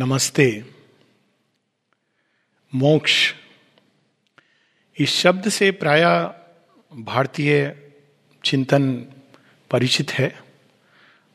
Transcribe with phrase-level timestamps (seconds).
[0.00, 0.64] नमस्ते।
[2.74, 3.32] मोक्ष।
[4.98, 6.04] इस शब्द से प्राय
[7.00, 7.76] भारतीय
[8.44, 8.92] चिंतन
[9.70, 10.38] परिचित है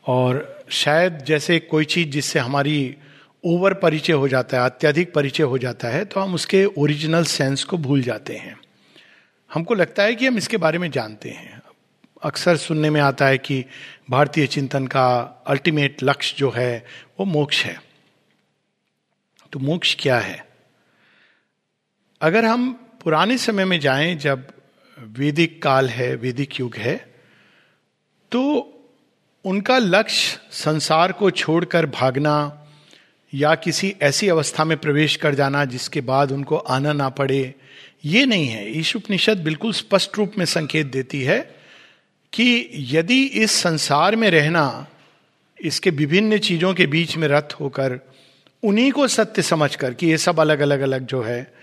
[0.06, 2.98] और शायद जैसे कोई चीज़ जिससे हमारी
[3.44, 7.64] ओवर परिचय हो जाता है, अत्यधिक परिचय हो जाता है तो हम उसके ओरिजिनल सेंस
[7.64, 8.58] को भूल जाते हैं।
[9.54, 11.62] हमको लगता है कि हम इसके बारे में जानते हैं।
[12.24, 13.66] अक्सर सुनने में आता है कि
[14.10, 15.16] भारतीय चिंतन का
[15.48, 16.86] अल्टीमेट लक्ष्य जो है,
[17.20, 17.85] वो मोक्ष है।
[19.56, 20.46] तो मोक्ष क्या है?
[22.22, 22.72] अगर हम
[23.04, 24.48] पुराने समय में जाएँ, जब
[24.98, 26.96] वैदिक काल है, वैदिक युग है
[28.32, 28.42] तो
[29.46, 32.36] उनका लक्ष्य संसार को छोड़कर भागना
[33.34, 37.54] या किसी ऐसी अवस्था में प्रवेश कर जाना जिसके बाद उनको आना ना पड़े,
[38.06, 41.40] ये नहीं है। ईशुपनिषद बिल्कुल स्पष्ट रूप में संकेत देती है
[42.34, 44.88] कि यदि इस संसार में रहना,
[45.60, 48.00] इसके विभिन्न चीज़ों के बीच में रथ होकर
[48.66, 51.54] उन्हीं को सत्य समझकर कि ये सब अलग अलग अलग जो है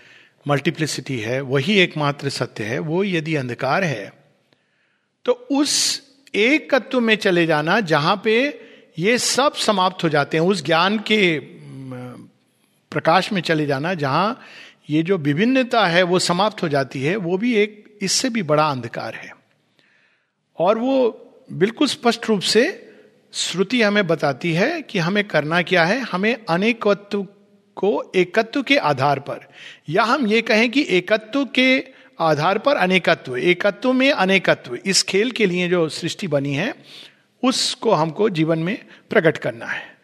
[0.47, 4.11] मल्टीप्लिसिटी है, वही एकमात्र सत्य है, वो यदि अंधकार है
[5.25, 6.01] तो उस
[6.35, 8.37] एक तत्व में चले जाना जहाँ पे
[8.99, 11.39] ये सब समाप्त हो जाते हैं, उस ज्ञान के
[12.91, 14.39] प्रकाश में चले जाना जहाँ
[14.89, 18.67] ये जो विभिन्नता है वो समाप्त हो जाती है, वो भी एक, इससे भी बड़ा
[18.67, 19.31] अंधकार है।
[20.59, 20.95] और वो
[21.51, 22.63] बिल्कुल स्पष्ट रूप से
[23.33, 27.23] श्रुति हमें बताती है कि हमें करना क्या है, हमें अनेकत्व
[27.75, 29.39] को एकत्व के आधार पर,
[29.89, 31.83] या हम ये कहें कि एकत्व के
[32.19, 36.75] आधार पर अनेकत्व, एकत्व में अनेकत्व, इस खेल के लिए जो सृष्टि बनी है,
[37.43, 39.97] उसको हमको जीवन में प्रकट करना है।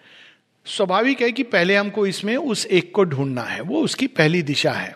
[0.65, 4.71] स्वाभाविक है कि पहले हमको इसमें उस एक को ढूंढना है, वो उसकी पहली दिशा
[4.71, 4.95] है।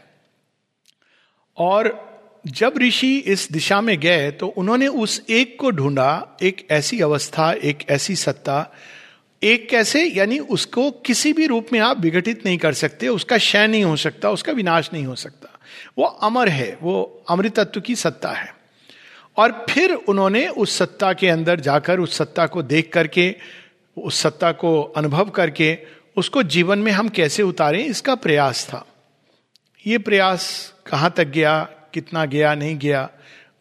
[1.57, 2.12] और
[2.47, 7.51] जब ऋषि इस दिशा में गए तो उन्होंने उस एक को ढूंढा, एक ऐसी अवस्था,
[7.51, 8.73] एक ऐसी सत्ता।
[9.43, 10.05] एक कैसे?
[10.05, 13.95] यानी उसको किसी भी रूप में आप विघटित नहीं कर सकते, उसका क्षय नहीं हो
[13.95, 15.59] सकता, उसका विनाश नहीं हो सकता।
[15.97, 18.55] वो अमर है, वो अमृतत्व की सत्ता है।
[19.37, 23.35] और फिर उन्होंने उस सत्ता के अंदर जाकर, उस सत्ता को देख करके,
[23.97, 25.77] उस सत्ता को अनुभव करके,
[26.17, 28.85] उसको जीवन में हम कैसे उतारें, इसका प्रयास था।
[29.87, 31.69] ये प्रयास कहाँ तक गया?
[31.93, 33.09] कितना गया, नहीं गया,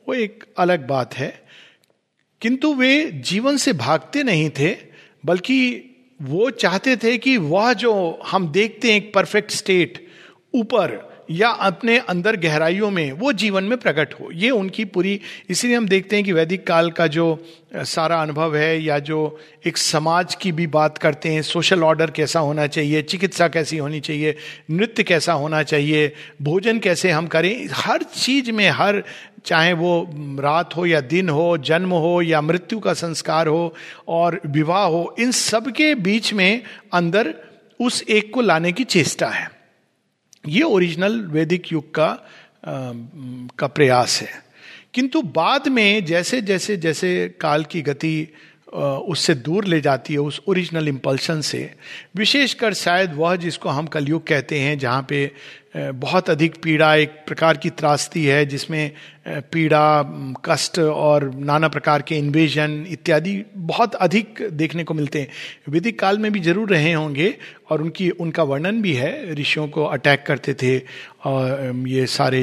[0.08, 1.42] वो एक अलग बात है।
[2.40, 4.76] किंतु वे जीवन से भागते नहीं थे,
[5.24, 5.88] बल्कि
[6.22, 10.08] वो चाहते थे कि वह जो हम देखते हैं, एक परफेक्ट स्टेट
[10.54, 15.76] ऊपर या अपने अंदर गहराइयों में वो जीवन में प्रकट हो। ये उनकी पूरी, इसीलिए
[15.76, 17.44] हम देखते हैं कि वैदिक काल का जो
[17.76, 22.40] सारा अनुभव है या जो एक समाज की भी बात करते हैं, सोशल ऑर्डर कैसा
[22.40, 24.36] होना चाहिए, चिकित्सा कैसी होनी चाहिए,
[24.70, 26.12] नृत्य कैसा होना चाहिए,
[26.42, 29.02] भोजन कैसे हम करें, हर चीज़ में हर,
[29.44, 30.10] चाहे वो
[30.40, 33.74] रात हो या दिन हो, जन्म हो या मृत्यु का संस्कार हो
[34.08, 36.62] और विवाह हो, इन सब के बीच में
[36.92, 37.34] अंदर
[37.80, 39.61] उस एक को लाने की चेष्टा है।
[40.48, 42.92] ये ओरिजिनल वैदिक युग का आ,
[43.58, 44.28] का प्रयास है।
[44.94, 48.28] किंतु बाद में जैसे जैसे जैसे काल की गति
[48.72, 51.70] उससे दूर ले जाती है, उस ओरिजिनल इम्पल्सन से।
[52.16, 55.30] विशेषकर शायद वह जिसको हम कलयुग कहते हैं, जहाँ पे
[55.76, 58.90] बहुत अधिक पीड़ा एक प्रकार की त्रास्ती है, जिसमें
[59.28, 60.02] पीड़ा
[60.44, 65.28] कष्ट और नाना प्रकार के इन्वेजन इत्यादि बहुत अधिक देखने को मिलते हैं।
[65.68, 67.34] विधिक काल में भी ज़रूर रहे होंगे
[67.70, 70.78] और उनकी, उनका वर्णन भी है। ऋषियों को अटैक करते थे
[71.24, 72.42] और ये सारे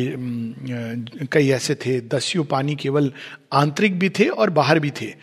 [1.33, 3.11] कई ऐसे थे। दस्यु पानी केवल
[3.53, 5.13] आंतरिक भी थे और बाहर भी थे।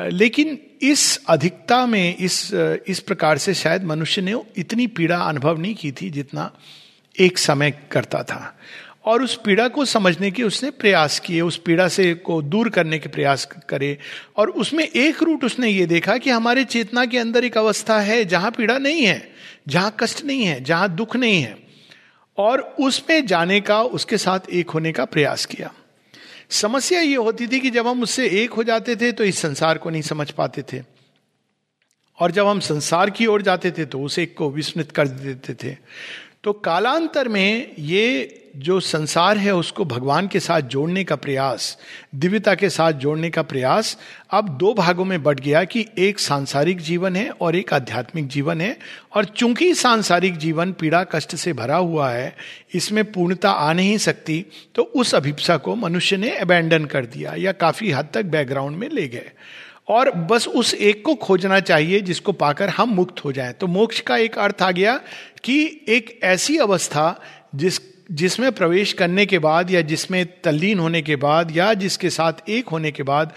[0.00, 2.50] लेकिन इस अधिकता में इस
[2.88, 6.52] इस प्रकार से शायद मनुष्य ने इतनी पीड़ा अनुभव नहीं की थी जितना
[7.20, 8.58] एक समय करता था।
[9.04, 12.98] और उस पीड़ा को समझने के उसने प्रयास किए, उस पीड़ा से को दूर करने
[12.98, 13.98] के प्रयास करे।
[14.36, 18.24] और उसमें एक रूट उसने ये देखा कि हमारे चेतना के अंदर एक अवस्था है
[18.24, 19.32] जहाँ पीड़ा नहीं है,
[19.68, 21.56] जहाँ कष्ट नहीं है, जहाँ दुख नहीं है।
[22.38, 25.72] और उसमें जाने का, उसके साथ एक होने का प्रयास किया।
[26.50, 29.78] समस्या ये होती थी कि जब हम उससे एक हो जाते थे तो इस संसार
[29.78, 30.82] को नहीं समझ पाते थे।
[32.18, 35.54] और जब हम संसार की ओर जाते थे तो उस एक को विस्मृत कर देते
[35.54, 35.76] थे।
[36.46, 41.78] तो कालांतर में ये जो संसार है, उसको भगवान के साथ जोड़ने का प्रयास,
[42.14, 43.96] दिव्यता के साथ जोड़ने का प्रयास,
[44.30, 48.60] अब दो भागों में बढ़ गया कि एक सांसारिक जीवन है और एक आध्यात्मिक जीवन
[48.60, 48.76] है।
[49.12, 52.34] और चूँकि सांसारिक जीवन पीड़ा कष्ट से भरा हुआ है,
[52.74, 54.44] इसमें पूर्णता आ नहीं सकती
[54.74, 58.88] तो उस अभिप्सा को मनुष्य ने अबेंडन कर दिया या काफ़ी हद तक बैकग्राउंड में
[58.90, 59.30] ले गए।
[59.88, 64.00] और बस उस एक को खोजना चाहिए जिसको पाकर हम मुक्त हो जाएँ। तो मोक्ष
[64.00, 65.00] का एक अर्थ आ गया
[65.44, 67.22] कि एक ऐसी अवस्था
[67.54, 67.80] जिस,
[68.12, 72.68] जिसमें प्रवेश करने के बाद या जिसमें तल्लीन होने के बाद या जिसके साथ एक
[72.68, 73.32] होने के बाद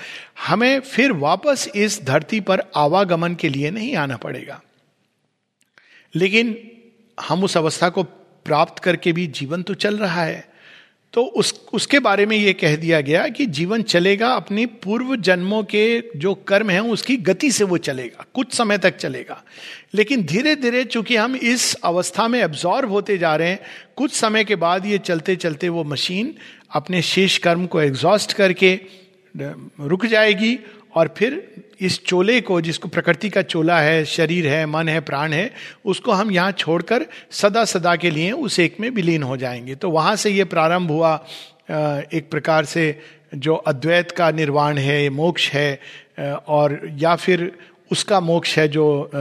[0.47, 4.61] हमें फिर वापस इस धरती पर आवागमन के लिए नहीं आना पड़ेगा।
[6.15, 6.71] लेकिन
[7.19, 8.03] हम उस अवस्था को
[8.45, 10.48] प्राप्त करके भी जीवन तो चल रहा है।
[11.13, 15.63] तो उस, उसके बारे में ये कह दिया गया कि जीवन चलेगा अपनी पूर्व जन्मों
[15.63, 19.43] के जो कर्म हैं, उसकी गति से वो चलेगा, कुछ समय तक चलेगा।
[19.93, 23.59] लेकिन धीरे धीरे चूँकि हम इस अवस्था में एब्जॉर्व होते जा रहे हैं,
[23.95, 26.33] कुछ समय के बाद ये चलते चलते वो मशीन
[26.71, 28.79] अपने शेष कर्म को एग्जॉस्ट करके
[29.35, 30.57] रुक जाएगी
[30.95, 31.51] और फिर
[31.81, 35.53] इस चोले को, जिसको प्रकृति का चोला है, शरीर है, मन है, प्राण है,
[35.85, 39.89] उसको हम यहाँ छोड़कर सदा सदा के लिए उस एक में विलीन हो जाएँगे। तो
[39.89, 41.25] वहाँ से ये प्रारंभ हुआ
[42.13, 42.99] एक प्रकार से
[43.35, 45.79] जो अद्वैत का निर्वाण है मोक्ष है
[46.47, 47.51] और या फिर
[47.91, 49.11] उसका मोक्ष है जो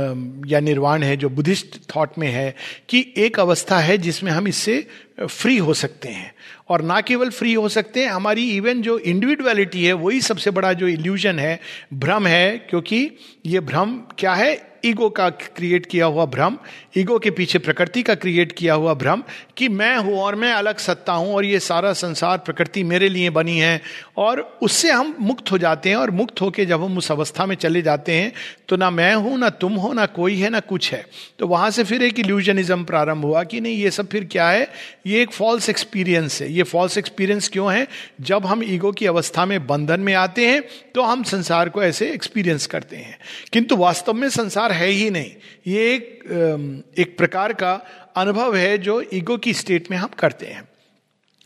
[0.46, 2.54] या निर्वाण है जो बुद्धिस्ट थॉट में है
[2.88, 4.86] कि एक अवस्था है जिसमें हम इससे
[5.20, 6.34] फ्री हो सकते हैं।
[6.68, 10.72] और ना केवल फ्री हो सकते हैं, हमारी इवन जो इंडिविजुअलिटी है, वही सबसे बड़ा
[10.72, 11.60] जो इल्यूजन है,
[11.94, 13.10] भ्रम है, क्योंकि
[13.46, 14.67] ये भ्रम क्या है?
[14.84, 16.58] ईगो का क्रिएट किया हुआ भ्रम,
[16.96, 19.22] ईगो के पीछे प्रकृति का क्रिएट किया हुआ भ्रम
[19.56, 23.30] कि मैं हूँ और मैं अलग सत्ता हूँ और ये सारा संसार प्रकृति मेरे लिए
[23.30, 23.80] बनी है
[24.16, 27.56] और उससे हम मुक्त हो जाते हैं और मुक्त होकर जब हम उस अवस्था में
[27.56, 28.32] चले जाते हैं
[28.68, 31.04] तो ना मैं हूँ, ना तुम हो, ना कोई है, ना कुछ है।
[31.38, 34.68] तो वहाँ से फिर एक इल्यूजनिज्म प्रारंभ हुआ कि नहीं, ये सब फिर क्या है?
[35.06, 37.86] ये एक फॉल्स एक्सपीरियंस है। ये फॉल्स एक्सपीरियंस क्यों है?
[38.20, 40.62] जब हम ईगो की अवस्था में बंधन में आते हैं
[40.94, 43.18] तो हम संसार को ऐसे एक्सपीरियंस करते हैं।
[43.52, 45.30] किंतु वास्तव में संसार है ही नहीं।
[45.66, 47.72] ये एक एक प्रकार का
[48.16, 50.68] अनुभव है जो ईगो की स्टेट में हम करते हैं।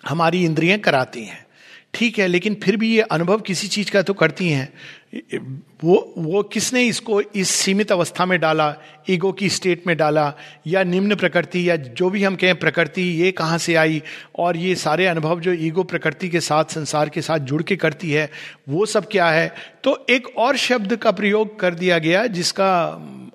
[0.06, 1.42] हमारी इंद्रियाँ कराती हैं।
[1.94, 4.73] ठीक है, लेकिन फिर भी ये अनुभव किसी चीज़ का तो करती हैं।
[5.85, 8.77] वो वो किसने इसको इस सीमित अवस्था में डाला,
[9.11, 10.35] ईगो की स्टेट में डाला,
[10.67, 14.03] या निम्न प्रकृति, या जो भी हम कहें प्रकृति, ये कहाँ से आई?
[14.39, 18.11] और ये सारे अनुभव जो ईगो प्रकृति के साथ, संसार के साथ जुड़ के करती
[18.11, 18.31] है,
[18.69, 19.55] वो सब क्या है?
[19.85, 22.85] तो एक और शब्द का प्रयोग कर दिया गया, जिसका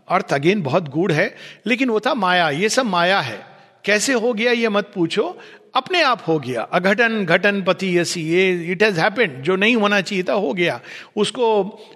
[0.09, 1.35] अर्थ अगेन बहुत गूढ़ है,
[1.67, 3.45] लेकिन वो था माया। ये सब माया है।
[3.85, 5.39] कैसे हो गया, ये मत पूछो।
[5.77, 9.99] अपने आप हो गया। अघटन, घटन, पति यसी ये इट हैज़ हैपेंड जो नहीं होना
[10.01, 10.79] चाहिए था, हो गया।
[11.15, 11.47] उसको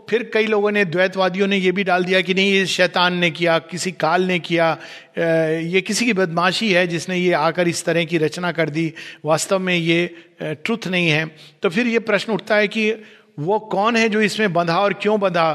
[0.09, 3.31] फिर कई लोगों ने, द्वैतवादियों ने ये भी डाल दिया कि नहीं, ये शैतान ने
[3.31, 4.77] किया, किसी काल ने किया
[5.11, 8.93] ये किसी की बदमाशी है जिसने ये आकर इस तरह की रचना कर दी।
[9.25, 10.05] वास्तव में ये
[10.41, 11.25] ट्रुथ नहीं है।
[11.61, 12.91] तो फिर ये प्रश्न उठता है कि
[13.39, 15.51] वो कौन है जो इसमें बंधा और क्यों बंधा?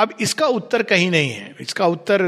[0.00, 2.22] अब इसका उत्तर कहीं नहीं है। इसका उत्तर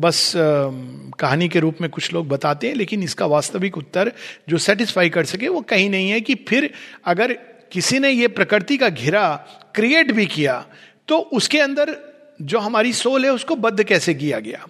[0.00, 4.12] बस कहानी के रूप में कुछ लोग बताते हैं, लेकिन इसका वास्तविक उत्तर
[4.48, 6.70] जो सेटिस्फाई कर सके वो कहीं नहीं है कि फिर
[7.04, 7.32] अगर
[7.72, 9.28] किसी ने ये प्रकृति का घिरा
[9.74, 10.64] क्रिएट भी किया
[11.08, 11.96] तो उसके अंदर
[12.42, 14.66] जो हमारी सोल है, उसको बद्ध कैसे किया गया?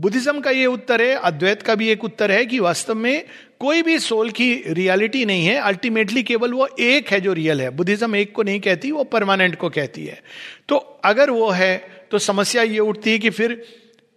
[0.00, 3.24] बुद्धिज्म का ये उत्तर है, अद्वैत का भी एक उत्तर है कि वास्तव में
[3.60, 7.70] कोई भी सोल की रियलिटी नहीं है। अल्टीमेटली केवल वो एक है जो रियल है।
[7.70, 10.20] बुद्धिज्म एक को नहीं कहती, वो परमानेंट को कहती है।
[10.68, 13.54] तो अगर वो है तो समस्या ये उठती है कि फिर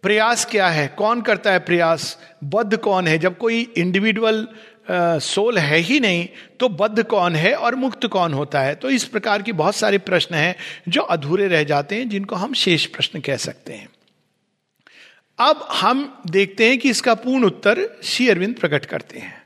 [0.04, 0.88] प्रयास क्या है?
[0.88, 2.18] कौन करता है प्रयास?
[2.44, 3.18] बद्ध कौन है?
[3.18, 4.48] जब कोई इंडिविजुअल
[4.92, 6.28] सोल है ही नहीं
[6.60, 8.76] तो बद्ध कौन है और मुक्त कौन होता है?
[8.76, 10.56] तो इस प्रकार की बहुत सारे प्रश्न हैं
[10.90, 13.88] जो अधूरे रह जाते हैं, जिनको हम शेष प्रश्न कह सकते हैं।
[15.40, 19.42] अब हम देखते हैं कि इसका पूर्ण उत्तर श्री अरविंद प्रकट करते हैं।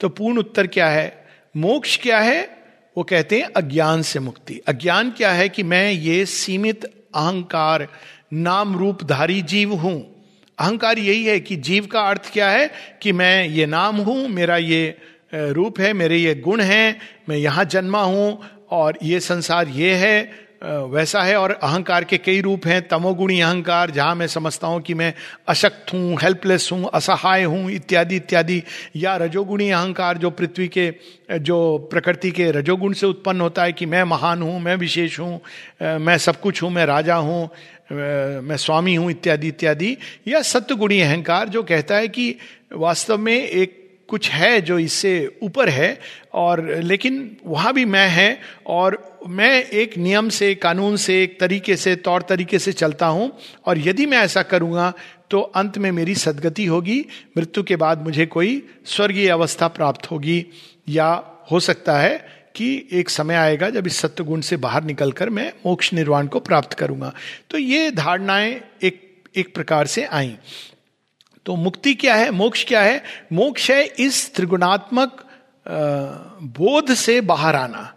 [0.00, 1.26] तो पूर्ण उत्तर क्या है?
[1.56, 2.42] मोक्ष क्या है?
[2.96, 7.88] वो कहते हैं अज्ञान से मुक्ति। अज्ञान क्या है कि मैं ये सीमित अहंकार
[8.32, 10.14] नाम रूपधारी जीव हूँ।
[10.58, 12.70] अहंकार यही है कि जीव का अर्थ क्या है?
[13.02, 14.98] कि मैं ये नाम हूँ, मेरा ये
[15.34, 18.38] रूप है, मेरे ये गुण हैं, मैं यहाँ जन्मा हूँ
[18.70, 23.90] और ये संसार ये है। वैसा है और अहंकार के कई रूप हैं। तमोगुणी अहंकार,
[23.90, 25.12] जहाँ मैं समझता हूँ कि मैं
[25.48, 28.62] अशक्त हूँ हेल्पलेस हूँ, असहाय हूँ, इत्यादि इत्यादि।
[28.96, 30.90] या रजोगुणी अहंकार जो पृथ्वी के,
[31.30, 35.40] जो प्रकृति के रजोगुण से उत्पन्न होता है कि मैं महान हूँ, मैं विशेष हूँ
[35.82, 37.48] मैं सब कुछ हूँ, मैं राजा हूँ
[37.92, 39.96] मैं स्वामी हूँ, इत्यादि इत्यादि।
[40.28, 42.34] या सत्यगुणी अहंकार जो कहता है कि
[42.72, 45.98] वास्तव में एक कुछ है जो इससे ऊपर है
[46.34, 48.96] और लेकिन वहाँ भी मैं है और
[49.28, 53.30] मैं एक नियम से, कानून से, एक तरीके से, तौर तरीके से चलता हूँ
[53.66, 54.92] और यदि मैं ऐसा करूँगा
[55.30, 57.06] तो अंत में मेरी सदगति होगी,
[57.38, 60.46] मृत्यु के बाद मुझे कोई स्वर्गीय अवस्था प्राप्त होगी।
[60.88, 61.08] या
[61.50, 65.52] हो सकता है कि एक समय आएगा जब इस सत्य गुण से बाहर निकलकर मैं
[65.66, 67.12] मोक्ष निर्वाण को प्राप्त करूँगा।
[67.50, 69.02] तो ये धारणाएँ एक
[69.36, 70.36] एक प्रकार से आई।
[71.46, 73.02] तो मुक्ति क्या है, मोक्ष क्या है?
[73.32, 75.24] मोक्ष है इस त्रिगुणात्मक
[76.58, 77.93] बोध से बाहर आना।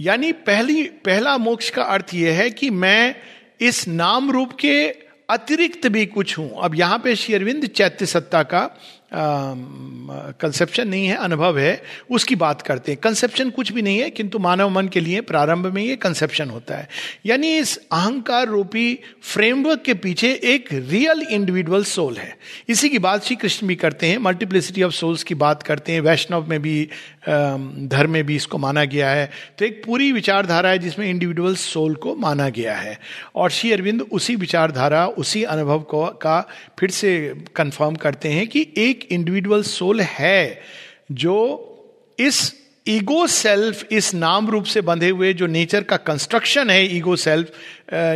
[0.00, 3.16] यानी पहली, पहला मोक्ष का अर्थ यह है कि मैं
[3.60, 4.88] इस नाम रूप के
[5.30, 8.78] अतिरिक्त भी कुछ हूँ। अब यहाँ पे शेरविंद चैत्य सत्ता का
[9.12, 14.38] कंसेप्शन नहीं है, अनुभव है, उसकी बात करते हैं। कंसेप्शन कुछ भी नहीं है, किंतु
[14.38, 16.88] मानव मन के लिए प्रारंभ में ये कंसेप्शन होता है।
[17.26, 22.36] यानी इस अहंकार रूपी फ्रेमवर्क के पीछे एक रियल इंडिविजुअल सोल है।
[22.68, 26.00] इसी की बात श्री कृष्ण भी करते हैं मल्टीप्लिसिटी ऑफ़ सोल्स की बात करते हैं,
[26.00, 26.88] वैष्णव में भी
[27.28, 31.94] धर्म में भी इसको माना गया है। तो एक पूरी विचारधारा है जिसमें इंडिविजुअल सोल
[31.94, 32.98] को माना गया है।
[33.34, 36.40] और श्री अरविंद उसी विचारधारा, उसी अनुभव को, का
[36.78, 38.66] फिर से कंफर्म करते हैं कि
[39.00, 40.60] एक इंडिविजुअल सोल है
[41.12, 41.36] जो
[42.18, 42.38] इस
[42.86, 47.52] ईगो सेल्फ इस नाम रूप से बंधे हुए, जो नेचर का कंस्ट्रक्शन है ईगो सेल्फ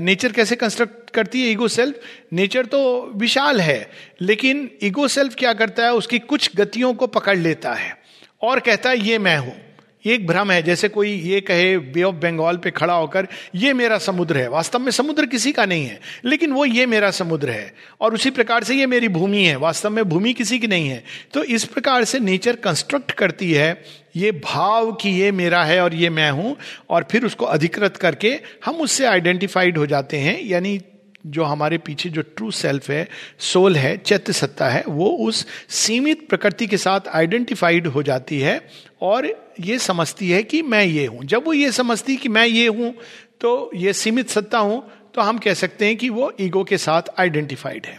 [0.02, 2.00] नेचर कैसे कंस्ट्रक्ट करती है ईगो सेल्फ
[2.32, 2.80] नेचर तो
[3.16, 5.92] विशाल है, लेकिन ईगो सेल्फ क्या करता है?
[5.92, 7.96] उसकी कुछ गतियों को पकड़ लेता है।
[8.42, 9.54] और कहता है, ये मैं हूँ।
[10.04, 13.98] एक भ्रम है, जैसे कोई ये कहे बे ऑफ़ बंगाल पे खड़ा होकर, ये मेरा
[13.98, 17.72] समुद्र है। वास्तव में समुद्र किसी का नहीं है, लेकिन वो ये मेरा समुद्र है,
[18.00, 21.02] और उसी प्रकार से ये मेरी भूमि है। वास्तव में भूमि किसी की नहीं है।
[21.34, 23.82] तो इस प्रकार से नेचर कंस्ट्रक्ट करती है,
[24.16, 26.56] ये भाव कि ये मेरा है और ये मैं हूँ,
[26.90, 30.80] और फिर उसको अधिकृत करके हम उससे आइडेंटिफाइड हो जाते हैं, यानी
[31.26, 33.08] जो हमारे पीछे जो ट्रू सेल्फ है
[33.40, 38.60] सोल है चैत्य सत्ता है, वो उस सीमित प्रकृति के साथ आइडेंटिफाइड हो जाती है
[39.02, 39.28] और
[39.60, 42.94] ये समझती है कि मैं ये हूँ। जब वो ये समझती कि मैं ये हूँ
[43.40, 44.82] तो ये सीमित सत्ता हूँ
[45.14, 47.98] तो हम कह सकते हैं कि वो ईगो के साथ आइडेंटिफाइड है।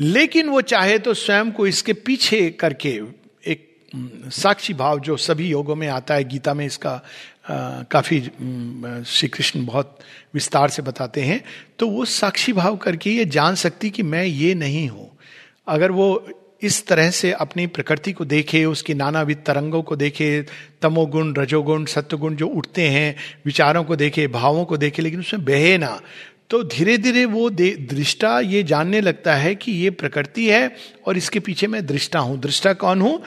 [0.00, 2.88] लेकिन वो चाहे तो स्वयं को इसके पीछे करके
[3.42, 3.62] एक,
[4.32, 7.00] साक्षी भाव जो सभी योगों में आता है, गीता में इसका
[7.50, 8.20] काफ़ी
[9.06, 9.98] श्री कृष्ण बहुत
[10.34, 11.42] विस्तार से बताते हैं।
[11.78, 15.10] तो वो साक्षी भाव करके ये जान सकती कि मैं ये नहीं हूँ।
[15.66, 16.28] अगर वो
[16.62, 20.46] इस तरह से अपनी प्रकृति को देखे, उसकी नानाविध तरंगों को देखे,
[20.82, 25.76] तमोगुण, रजोगुण, सत्वगुण जो उठते हैं, विचारों को देखे, भावों को देखे, लेकिन उसमें बहे
[25.78, 26.00] ना
[26.50, 30.76] तो धीरे धीरे वो दृष्टा ये जानने लगता है कि ये प्रकृति है
[31.06, 33.20] और इसके पीछे मैं दृष्टा हूँ। दृष्टा कौन हूँ?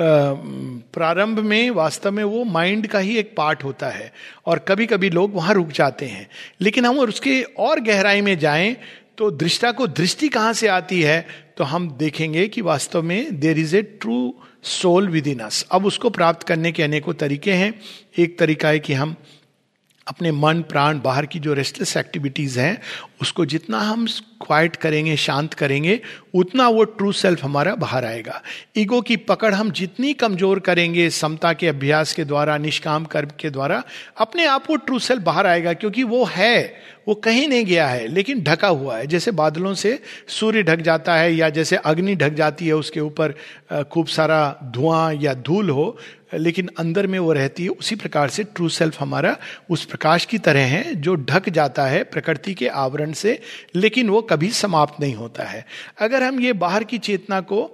[0.00, 4.12] प्रारंभ में वास्तव में वो माइंड का ही एक पार्ट होता है
[4.46, 6.28] और कभी कभी लोग वहाँ रुक जाते हैं।
[6.60, 8.76] लेकिन हम उसके और गहराई में जाएँ
[9.18, 13.58] तो दृष्टा को दृष्टि कहाँ से आती है तो हम देखेंगे कि वास्तव में there
[13.58, 17.72] is a true soul within us अब उसको प्राप्त करने के अनेकों तरीके हैं।
[18.18, 19.14] एक तरीका है कि हम
[20.06, 22.80] अपने मन, प्राण, बाहर की जो रेस्टलेस एक्टिविटीज़ हैं,
[23.22, 24.06] उसको जितना हम
[24.40, 26.00] क्वाइट करेंगे, शांत करेंगे,
[26.34, 28.42] उतना वो ट्रू सेल्फ हमारा बाहर आएगा।
[28.76, 33.50] ईगो की पकड़ हम जितनी कमज़ोर करेंगे, समता के अभ्यास के द्वारा, निष्काम कर्म के
[33.50, 33.82] द्वारा,
[34.16, 36.74] अपने आप वो ट्रू सेल्फ बाहर आएगा, क्योंकि वो है,
[37.08, 41.14] वो कहीं नहीं गया है, लेकिन ढका हुआ है। जैसे बादलों से सूर्य ढक जाता
[41.14, 43.34] है, या जैसे अग्नि ढक जाती है, उसके ऊपर
[43.92, 45.96] खूब सारा धुआँ या धूल हो
[46.36, 49.36] लेकिन अंदर में वो रहती है, उसी प्रकार से ट्रू सेल्फ हमारा
[49.70, 53.40] उस प्रकाश की तरह है, जो ढक जाता है प्रकृति के आवरण से,
[53.74, 55.66] लेकिन वो कभी समाप्त नहीं होता है।
[56.00, 57.64] अगर हम ये बाहर की चेतना को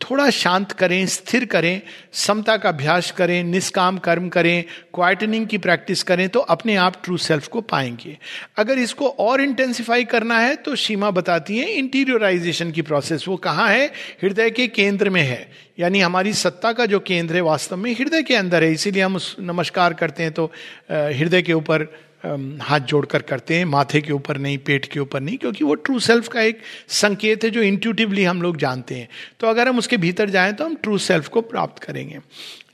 [0.00, 1.80] थोड़ा शांत करें, स्थिर करें,
[2.12, 4.64] समता का अभ्यास करें, निष्काम कर्म करें
[4.94, 8.16] क्वाइटनिंग की प्रैक्टिस करें तो अपने आप ट्रू सेल्फ को पाएँगे।
[8.56, 13.68] अगर इसको और इंटेंसिफाई करना है तो सीमा बताती है इंटीरियोराइजेशन की प्रोसेस वो कहाँ
[13.68, 13.86] है?
[14.22, 18.22] हृदय के केंद्र में है। यानी हमारी सत्ता का जो केंद्र है, वास्तव में हृदय
[18.22, 20.52] के अंदर है। इसीलिए हम नमस्कार करते हैं तो
[20.90, 21.86] हृदय के ऊपर
[22.22, 25.98] हाथ जोड़कर करते हैं, माथे के ऊपर नहीं, पेट के ऊपर नहीं, क्योंकि वो ट्रू
[26.00, 26.60] सेल्फ का एक
[26.90, 29.08] संकेत है जो इंट्यूटिवली हम लोग जानते हैं।
[29.40, 32.18] तो अगर हम उसके भीतर जाएँ तो हम ट्रू सेल्फ को प्राप्त करेंगे।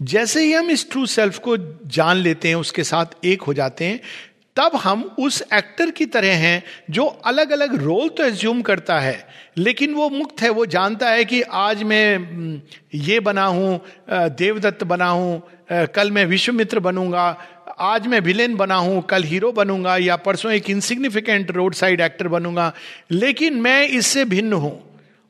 [0.03, 3.85] जैसे ही हम इस ट्रू सेल्फ को जान लेते हैं, उसके साथ एक हो जाते
[3.85, 4.01] हैं,
[4.57, 9.27] तब हम उस एक्टर की तरह हैं, जो अलग अलग रोल तो एज्यूम करता है,
[9.59, 12.61] लेकिन वो मुक्त है, वो जानता है कि आज मैं
[12.97, 15.43] ये बना हूँ देवदत्त बना हूँ
[15.95, 20.71] कल मैं विश्वमित्र बनूँगा आज मैं विलेन बना हूँ, कल हीरो बनूँगा, या परसों एक
[20.71, 22.73] इनसिग्निफिकेंट रोड साइड एक्टर बनूँगा,
[23.11, 24.81] लेकिन मैं इससे भिन्न हूँ।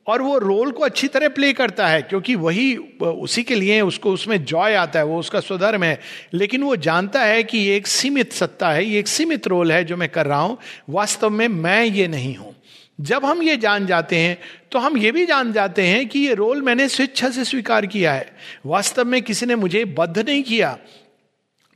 [0.06, 4.12] और वो रोल को अच्छी तरह प्ले करता है, क्योंकि वही उसी के लिए उसको
[4.12, 5.98] उसमें जॉय आता है, वो उसका स्वधर्म है।
[6.34, 9.84] लेकिन वो जानता है कि ये एक सीमित सत्ता है, ये एक सीमित रोल है
[9.84, 10.58] जो मैं कर रहा हूँ,
[10.90, 12.54] वास्तव में मैं ये नहीं हूँ।
[13.00, 14.36] जब हम ये जान जाते हैं
[14.72, 18.12] तो हम ये भी जान जाते हैं कि ये रोल मैंने स्वेच्छा से स्वीकार किया
[18.12, 18.26] है।
[18.66, 20.76] वास्तव में किसी ने मुझे बद्ध नहीं किया।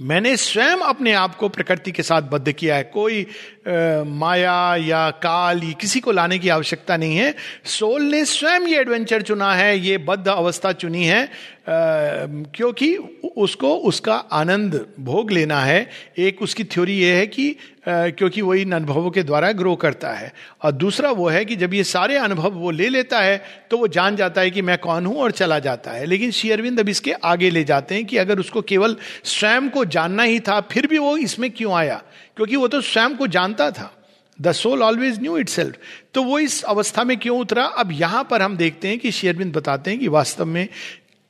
[0.01, 5.11] मैंने स्वयं अपने आप को प्रकृति के साथ बद्ध किया है। कोई आ, माया या
[5.11, 9.55] काल या किसी को लाने की आवश्यकता नहीं है। सोल ने स्वयं ये एडवेंचर चुना
[9.55, 11.31] है ये बद्ध अवस्था चुनी है।
[11.69, 12.97] क्योंकि
[13.37, 17.57] उसको उसका आनंद भोग लेना है। एक उसकी थ्योरी ये है कि
[17.89, 20.33] क्योंकि वो इन अनुभवों के द्वारा ग्रो करता है।
[20.63, 23.89] और दूसरा वो है कि जब ये सारे अनुभव वो ले लेता है तो वो
[23.89, 27.13] जान जाता है कि मैं कौन हूँ और चला जाता है। लेकिन शेयरविंद अब इसके
[27.13, 30.99] आगे ले जाते हैं कि अगर उसको केवल स्वयं को जानना ही था, फिर भी
[30.99, 32.03] वो इसमें क्यों आया?
[32.37, 33.93] क्योंकि वो तो स्वयं को जानता था।
[34.39, 35.77] The soul always knew itself
[36.15, 37.65] तो वो इस अवस्था में क्यों उतरा?
[37.65, 40.69] अब यहाँ पर हम देखते हैं कि शेयरबिंद बताते हैं कि वास्तव में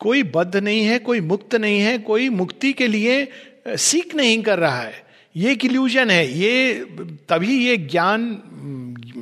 [0.01, 3.29] कोई बद्ध नहीं है, कोई मुक्त नहीं है, कोई मुक्ति के लिए
[3.69, 6.75] सीख नहीं कर रहा है। ये एक इल्यूजन है। ये,
[7.29, 8.43] तभी ये ज्ञान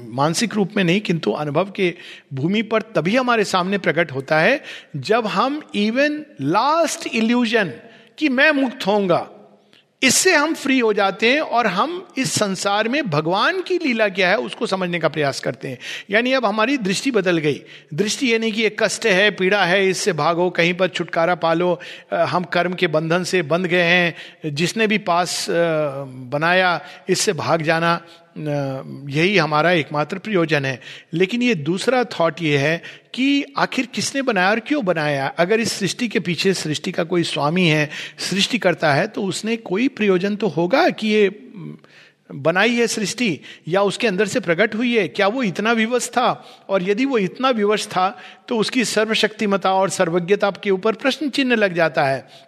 [0.08, 1.94] मानसिक रूप में नहीं, किंतु अनुभव के
[2.34, 4.62] भूमि पर तभी हमारे सामने प्रकट होता है,
[4.96, 7.72] जब हम इवन लास्ट इल्यूजन
[8.18, 9.30] कि मैं मुक्त होऊँगा।
[10.02, 14.28] इससे हम फ्री हो जाते हैं और हम इस संसार में भगवान की लीला क्या
[14.28, 15.78] है, उसको समझने का प्रयास करते हैं।
[16.10, 17.60] यानी अब हमारी दृष्टि बदल गई।
[17.94, 21.78] दृष्टि यानी कि एक कष्ट है, पीड़ा है, इससे भागो, कहीं पर छुटकारा पालो
[22.12, 28.00] हम कर्म के बंधन से बंध गए हैं, जिसने भी पास बनाया, इससे भाग जाना।
[28.36, 30.80] यही हमारा एकमात्र प्रयोजन है।
[31.12, 32.82] लेकिन ये दूसरा थॉट ये है
[33.14, 35.26] कि आखिर किसने बनाया और क्यों बनाया?
[35.38, 37.88] अगर इस सृष्टि के पीछे सृष्टि का कोई स्वामी है,
[38.20, 41.28] सृष्टि करता है तो उसने कोई प्रयोजन तो होगा कि ये
[42.30, 43.38] बनाई है सृष्टि?
[43.68, 45.06] या उसके अंदर से प्रकट हुई है?
[45.08, 46.30] क्या वो इतना विवश था?
[46.68, 48.08] और यदि वो इतना विवश था
[48.48, 52.45] तो उसकी सर्वशक्तिमता और सर्वज्ञता के ऊपर प्रश्न चिन्ह लग जाता है।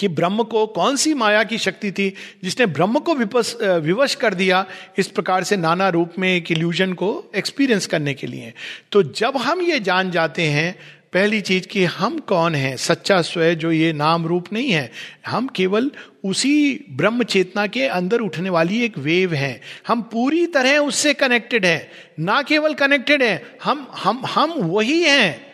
[0.00, 4.34] कि ब्रह्म को कौन सी माया की शक्ति थी जिसने ब्रह्म को विपस विवश कर
[4.34, 4.64] दिया
[4.98, 8.52] इस प्रकार से नाना रूप में एक इल्यूजन को एक्सपीरियंस करने के लिए।
[8.92, 10.78] तो जब हम ये जान जाते हैं,
[11.12, 12.76] पहली चीज़ कि हम कौन हैं?
[12.76, 14.92] सच्चा स्वय जो ये नाम रूप नहीं है।
[15.26, 15.90] हम केवल
[16.24, 21.66] उसी ब्रह्म चेतना के अंदर उठने वाली एक वेव है। हम पूरी तरह उससे कनेक्टेड
[21.66, 25.45] हैं। ना केवल कनेक्टेड हैं, हम हम हम वही हैं।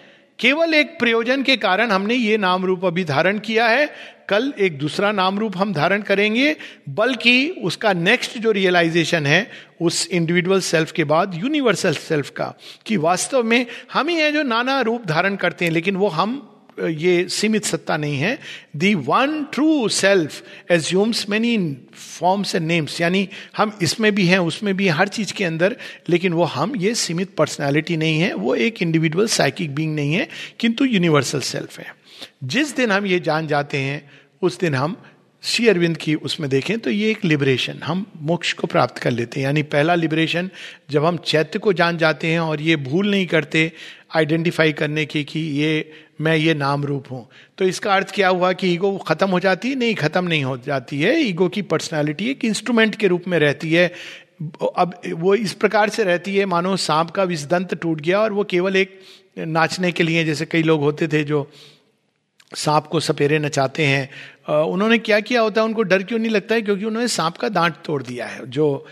[0.43, 3.91] केवल एक प्रयोजन के कारण हमने ये नाम रूप अभी धारण किया है।
[4.29, 6.57] कल एक दूसरा नाम रूप हम धारण करेंगे,
[6.89, 12.55] बल्कि उसका नेक्स्ट जो रियलाइजेशन है, उस इंडिविजुअल सेल्फ के बाद यूनिवर्सल सेल्फ का,
[12.87, 16.52] कि वास्तव में हम ही हैं जो नाना रूप धारण करते हैं, लेकिन वो हम
[16.79, 18.39] ये सीमित सत्ता नहीं है।
[18.77, 21.57] The one true self assumes many
[21.95, 25.77] forms and names यानी हम इसमें भी हैं, उसमें भी हर चीज़ के अंदर,
[26.09, 30.29] लेकिन वो हम, ये सीमित पर्सनैलिटी नहीं है, वो एक इंडिविजुअल साइकिक बींग नहीं है,
[30.61, 31.95] किंतु यूनिवर्सल सेल्फ है।
[32.45, 34.11] जिस दिन हम ये जान जाते हैं,
[34.43, 35.03] उस दिन हम
[35.43, 39.41] श्री अरविंद की उसमें देखें तो ये एक लिबरेशन हम मोक्ष को प्राप्त कर लेते
[39.41, 40.51] हैं। यानी पहला लिबरेशन
[40.91, 43.73] जब हम चैत्य को जान जाते हैं और ये भूल नहीं करते
[44.17, 47.27] आइडेंटिफाई करने की कि ये मैं ये नाम रूप हूँ।
[47.59, 49.75] तो इसका अर्थ क्या हुआ कि ईगो खत्म हो जाती है?
[49.75, 53.73] नहीं, खत्म नहीं हो जाती है। ईगो की पर्सनैलिटी एक इंस्ट्रूमेंट के रूप में रहती
[53.73, 53.87] है।
[54.77, 58.45] अब वो इस प्रकार से रहती है, मानो सांप का विषदंत टूट गया और वो
[58.45, 58.99] केवल एक
[59.39, 61.49] नाचने के लिए, जैसे कई लोग होते थे जो
[62.57, 64.09] सांप को सपेरे नचाते हैं।
[64.63, 66.63] उन्होंने क्या किया होता है, उनको डर क्यों नहीं लगता है?
[66.63, 68.87] क्योंकि उन्होंने सांप का दांत तोड़ दिया है, जो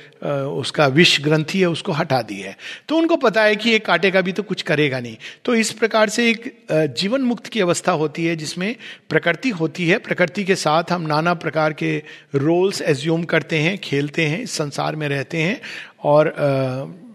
[0.53, 2.57] उसका विष ग्रंथि है, उसको हटा दी है।
[2.89, 6.09] तो उनको पता है कि ये काटेगा भी तो कुछ करेगा नहीं। तो इस प्रकार
[6.09, 8.75] से एक जीवन मुक्त की अवस्था होती है, जिसमें
[9.09, 11.97] प्रकृति होती है। प्रकृति के साथ हम नाना प्रकार के
[12.35, 15.61] रोल्स एज्यूम करते हैं, खेलते हैं, इस संसार में रहते हैं।
[16.05, 16.35] और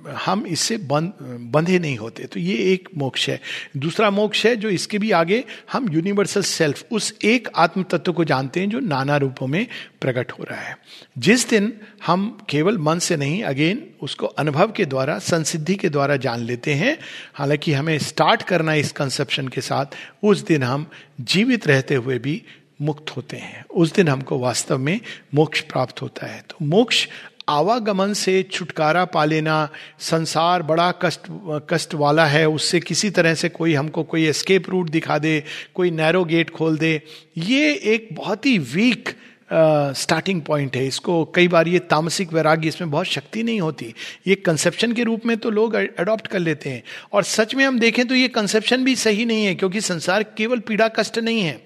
[0.08, 3.40] हम इससे बंध नहीं होते। तो ये एक मोक्ष है।
[3.78, 8.24] दूसरा मोक्ष है जो इसके भी आगे हम यूनिवर्सल सेल्फ उस एक आत्म तत्व को
[8.24, 9.68] जानते हैं जो नाना रूपों में
[10.02, 10.78] प्रकट हो रहा है।
[11.18, 11.74] जिस दिन
[12.06, 16.74] हम केवल मन से नहीं अगेन उसको अनुभव के द्वारा, संसिद्धि के द्वारा जान लेते
[16.74, 16.98] हैं,
[17.34, 19.86] हालाँकि हमें स्टार्ट करना इस कंसेप्शन के साथ,
[20.24, 20.90] उस दिन हम
[21.22, 22.42] जीवित रहते हुए भी
[22.82, 25.00] मुक्त होते हैं। उस दिन हमको वास्तव में
[25.34, 27.08] मोक्ष प्राप्त होता है। तो मोक्ष
[27.48, 29.58] आवागमन से छुटकारा पा लेना
[30.00, 31.28] संसार बड़ा कष्ट
[31.70, 35.44] कष्ट वाला है उससे किसी तरह से कोई हमको कोई एस्केप रूट दिखा दे
[35.76, 37.02] कोई नैरो गेट खोल दे
[37.38, 39.16] ये एक बहुत ही वीक
[39.48, 43.94] स्टार्टिंग uh, पॉइंट है। इसको कई बार ये तामसिक वैराग्य इसमें बहुत शक्ति नहीं होती।
[44.28, 46.82] ये कंसेप्शन के रूप में तो लोग अडॉप्ट कर लेते हैं।
[47.14, 50.60] और सच में हम देखें तो ये कंसेप्शन भी सही नहीं है क्योंकि संसार केवल
[50.60, 51.62] पीड़ा कष्ट नहीं है।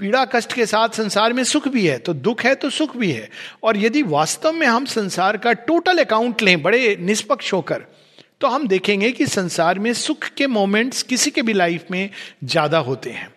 [0.00, 3.10] पीड़ा कष्ट के साथ संसार में सुख भी है तो दुख है तो सुख भी
[3.12, 3.28] है।
[3.62, 7.84] और यदि वास्तव में हम संसार का टोटल अकाउंट लें, बड़े निष्पक्ष होकर
[8.40, 12.10] तो हम देखेंगे कि संसार में सुख के मोमेंट्स किसी के भी लाइफ में
[12.44, 13.28] ज़्यादा होते हैं।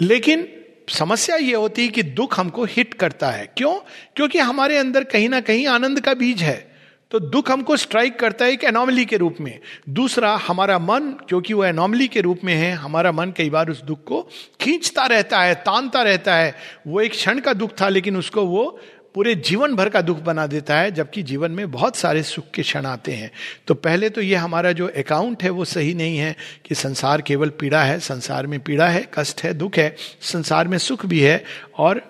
[0.00, 0.46] लेकिन
[0.90, 3.74] समस्या यह होती है कि दुख हमको हिट करता है। क्यों?
[4.16, 6.75] क्योंकि हमारे अंदर कहीं ना कहीं आनंद का बीज है।
[7.10, 11.54] तो दुख हमको स्ट्राइक करता है एक एनॉमली के रूप में। दूसरा, हमारा मन, क्योंकि
[11.54, 14.28] वो एनॉमली के रूप में है, हमारा मन कई बार उस दुख को
[14.60, 16.54] खींचता रहता है, तानता रहता है।
[16.86, 18.80] वो एक क्षण का दुख था, लेकिन उसको वो
[19.14, 22.62] पूरे जीवन भर का दुख बना देता है, जबकि जीवन में बहुत सारे सुख के
[22.62, 23.30] क्षण आते हैं।
[23.66, 27.48] तो पहले तो ये हमारा जो अकाउंट है, वो सही नहीं है कि संसार केवल
[27.48, 31.44] पीड़ा है, संसार में पीड़ा है, कष्ट है, दुख है, संसार में सुख भी है
[31.78, 32.02] और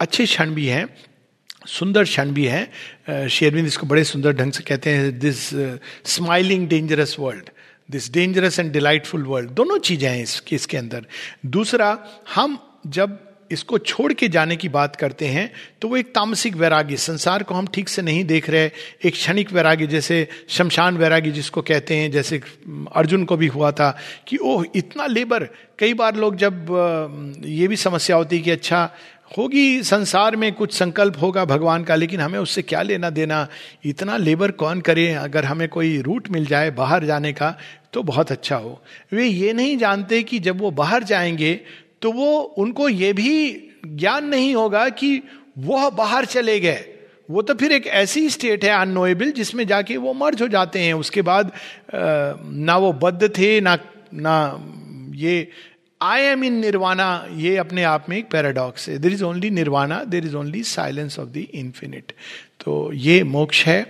[0.00, 1.07] अच्छे क्षण भी हैं।
[1.68, 5.48] सुंदर क्षण भी है। शेरविंद इसको बड़े सुंदर ढंग से कहते हैं this
[6.06, 7.50] smiling dangerous world
[7.88, 11.06] this dangerous and delightful world दोनों चीज़ें हैं इसके इसके अंदर।
[11.46, 11.96] दूसरा,
[12.34, 13.18] हम जब
[13.50, 15.50] इसको छोड़ के जाने की बात करते हैं
[15.80, 18.70] तो वो एक तामसिक वैराग्य, संसार को हम ठीक से नहीं देख रहे।
[19.04, 22.40] एक क्षणिक वैराग्य, जैसे शमशान वैराग्य जिसको कहते हैं, जैसे
[22.92, 23.90] अर्जुन को भी हुआ था
[24.28, 28.90] कि, ओह, इतना लेबर। कई बार लोग जब ये भी समस्या होती है कि अच्छा
[29.30, 33.46] होगी संसार में कुछ संकल्प होगा भगवान का, लेकिन हमें उससे क्या लेना देना?
[33.84, 35.12] इतना लेबर कौन करे?
[35.14, 37.56] अगर हमें कोई रूट मिल जाए बाहर जाने का
[37.92, 38.80] तो बहुत अच्छा हो।
[39.12, 41.54] वे ये नहीं जानते कि जब वो बाहर जाएँगे
[42.02, 45.20] तो वो, उनको ये भी ज्ञान नहीं होगा कि
[45.58, 46.84] वह बाहर चले गए।
[47.28, 50.92] वो तो फिर एक ऐसी स्टेट है अनोएबल जिसमें जाके वो मर्ज हो जाते हैं।
[50.94, 51.52] उसके बाद
[51.94, 53.78] ना वो बद्ध थे, ना
[54.14, 54.34] ना
[55.14, 55.48] ये
[56.00, 57.06] आई एम इन निर्वाणा
[57.36, 61.18] ये अपने आप में एक पैराडॉक्स है। There is only nirvana there is only silence
[61.18, 62.12] of the infinite
[62.60, 63.80] तो ये मोक्ष है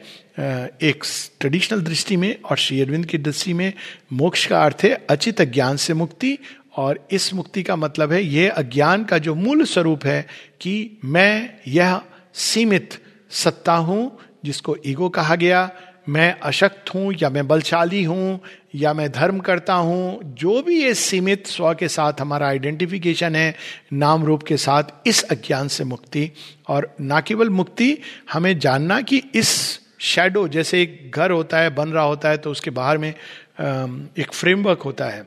[0.82, 1.04] एक
[1.40, 3.72] ट्रेडिशनल दृष्टि में और श्री अरविंद की दृष्टि में
[4.12, 6.38] मोक्ष का अर्थ है अचित ज्ञान से मुक्ति,
[6.76, 10.26] और इस मुक्ति का मतलब है यह अज्ञान का जो मूल स्वरूप है
[10.60, 12.00] कि मैं यह
[12.34, 12.98] सीमित
[13.30, 15.70] सत्ता हूँ, जिसको ईगो कहा गया
[16.08, 18.40] मैं अशक्त हूँ या मैं बलशाली हूँ
[18.74, 23.54] या मैं धर्म करता हूँ, जो भी ये सीमित स्व के साथ हमारा आइडेंटिफिकेशन है,
[23.92, 26.30] नाम रूप के साथ इस अज्ञान से मुक्ति।
[26.68, 27.96] और ना केवल मुक्ति,
[28.32, 32.50] हमें जानना कि इस शेडो जैसे एक घर होता है, बन रहा होता है तो
[32.50, 35.26] उसके बाहर में एक फ्रेमवर्क होता है,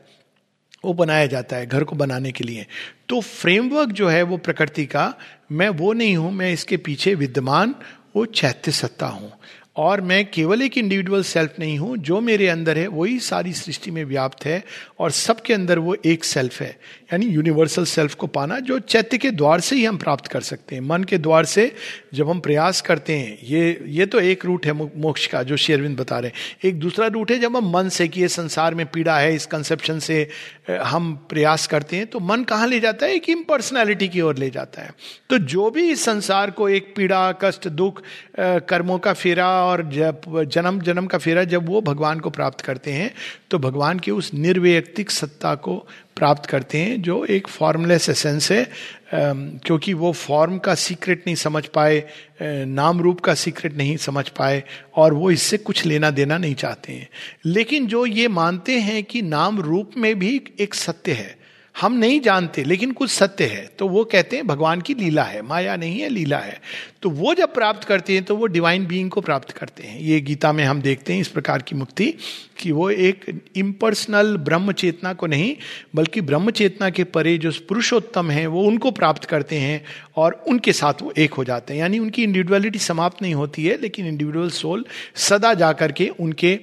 [0.84, 2.65] वो बनाया जाता है घर को बनाने के लिए।
[3.10, 5.13] तो फ्रेमवर्क जो है वो प्रकृति का,
[5.52, 7.76] मैं वो नहीं हूँ, मैं इसके पीछे विद्यमान,
[8.15, 9.32] वो चैत्य सत्ता हूँ।
[9.75, 13.91] और मैं केवल एक इंडिविजुअल सेल्फ नहीं हूँ, जो मेरे अंदर है, वही सारी सृष्टि
[13.91, 14.63] में व्याप्त है
[14.99, 16.69] और सबके अंदर वो एक सेल्फ है।
[17.13, 20.75] यानी यूनिवर्सल सेल्फ को पाना, जो चैत्य के द्वार से ही हम प्राप्त कर सकते
[20.75, 21.71] हैं। मन के द्वार से
[22.13, 25.97] जब हम प्रयास करते हैं, ये ये तो एक रूट है मोक्ष का, जो शेरविंद
[25.99, 28.86] बता रहे हैं। एक दूसरा रूट है जब हम मन से कि ये संसार में
[28.86, 30.27] पीड़ा है, इस कंसेप्शन से
[30.69, 33.13] हम प्रयास करते हैं तो मन कहाँ ले जाता है?
[33.13, 34.93] एक इम्पर्सनैलिटी की ओर ले जाता है।
[35.29, 38.01] तो जो भी इस संसार को एक पीड़ा, कष्ट, दुख
[38.39, 42.91] कर्मों का फेरा और जब जन्म जन्म का फेरा जब वो भगवान को प्राप्त करते
[42.91, 43.13] हैं
[43.52, 45.76] तो भगवान की उस निर्वैयक्तिक सत्ता को
[46.15, 48.67] प्राप्त करते हैं, जो एक फॉर्मलेस एसेंस है।
[49.13, 52.04] क्योंकि वो फॉर्म का सीक्रेट नहीं समझ पाए
[52.41, 54.63] नाम रूप का सीक्रेट नहीं समझ पाए,
[54.95, 57.08] और वो इससे कुछ लेना देना नहीं चाहते हैं।
[57.45, 61.40] लेकिन जो ये मानते हैं कि नाम रूप में भी एक सत्य है
[61.75, 65.41] हम नहीं जानते, लेकिन कुछ सत्य है। तो वो कहते हैं, भगवान की लीला है,
[65.41, 66.60] माया नहीं है, लीला है।
[67.01, 70.19] तो वो जब प्राप्त करते हैं तो वो डिवाइन बीइंग को प्राप्त करते हैं। ये
[70.21, 72.13] गीता में हम देखते हैं इस प्रकार की मुक्ति,
[72.57, 75.55] कि वो एक इम्पर्सनल ब्रह्म चेतना को नहीं,
[75.95, 79.84] बल्कि ब्रह्म चेतना के परे जो पुरुषोत्तम है, वो उनको प्राप्त करते हैं
[80.15, 83.81] और उनके साथ वो एक हो जाते हैं। यानी उनकी इंडिविजुअलिटी समाप्त नहीं होती है,
[83.81, 86.53] लेकिन इंडिविजुअल सोल सदा जा करके उनके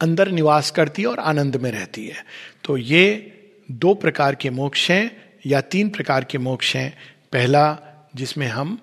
[0.00, 2.24] अंदर निवास करती है और आनंद में रहती है।
[2.64, 3.34] तो ये
[3.70, 6.96] दो प्रकार के मोक्ष हैं या तीन प्रकार के मोक्ष हैं।
[7.32, 7.78] पहला,
[8.16, 8.78] जिसमें हम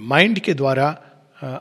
[0.00, 1.02] माइंड के द्वारा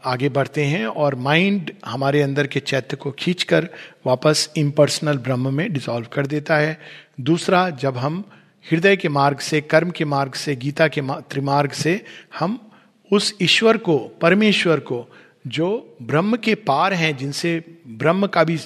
[0.06, 3.70] आगे बढ़ते हैं और माइंड हमारे अंदर के चैत्य को खींचकर
[4.06, 6.80] वापस इम्पर्सनल ब्रह्म में डिसॉल्व कर देता है।
[7.22, 8.24] दूसरा, जब हम
[8.72, 12.06] हृदय के मार्ग से, कर्म के मार्ग से, गीता के त्रिमार्ग से
[12.40, 12.72] हम
[13.12, 15.08] उस ईश्वर को, परमेश्वर को,
[15.48, 18.58] जो ब्रह्म के पार हैं, जिनसे ब्रह्म का भी,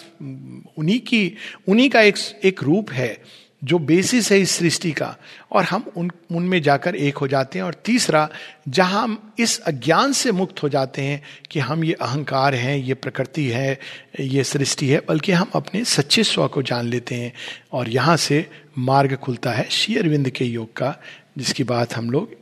[0.78, 1.36] उन्हीं की,
[1.68, 3.18] उन्हीं का एक एक रूप है
[3.64, 5.18] जो बेसिस है इस सृष्टि का,
[5.52, 8.30] और हम उन, उनमें जाकर एक हो जाते हैं। और तीसरा,
[8.68, 12.94] जहाँ हम इस अज्ञान से मुक्त हो जाते हैं कि हम ये अहंकार हैं, ये
[12.94, 13.80] प्रकृति है,
[14.20, 17.34] ये सृष्टि है, बल्कि हम अपने सच्चे स्व को जान लेते हैं।
[17.72, 20.96] और यहाँ से मार्ग खुलता है शेयरविंद के योग का,
[21.38, 22.36] जिसकी बात हम लोग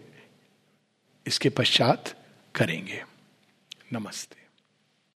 [1.28, 2.14] इसके पश्चात
[2.56, 3.04] करेंगे।
[3.94, 4.47] नमस्ते।